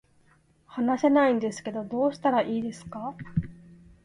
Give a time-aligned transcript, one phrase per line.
[0.65, 3.13] 話せないんですけどどうしたらいいですか